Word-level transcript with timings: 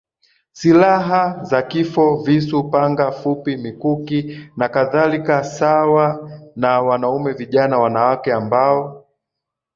silaha 0.53 1.43
za 1.43 1.61
kifo 1.61 2.15
visu 2.23 2.63
panga 2.69 3.11
fupi 3.11 3.57
mikuki 3.57 4.41
nakadhalika 4.57 5.43
Sawa 5.43 6.31
na 6.55 6.81
wanaume 6.81 7.33
vijana 7.33 7.79
wanawake 7.79 8.33
ambao 8.33 9.07